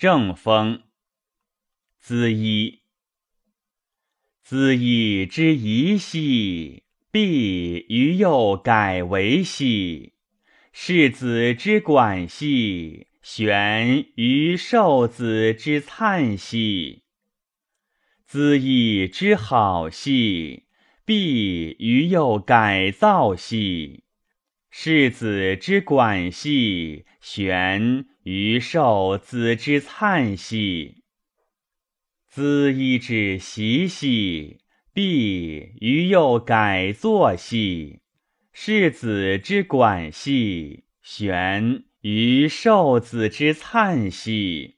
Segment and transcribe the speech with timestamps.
[0.00, 0.84] 正风。
[1.98, 2.80] 子衣。
[4.42, 10.14] 子衣之宜兮，必于右改为兮；
[10.72, 17.02] 世子之管兮，玄于受子之灿兮。
[18.24, 20.64] 子衣之好兮，
[21.04, 24.04] 必于右改造兮；
[24.70, 31.02] 世子之管兮，玄于受子之灿兮。
[32.28, 34.60] 子衣之习兮，
[34.92, 38.00] 必于又改作兮；
[38.52, 44.76] 世子之管兮，玄于受子之灿兮。